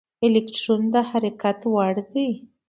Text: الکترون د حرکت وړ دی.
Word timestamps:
الکترون 0.25 0.81
د 0.93 0.95
حرکت 1.09 1.59
وړ 1.73 1.95
دی. 2.13 2.29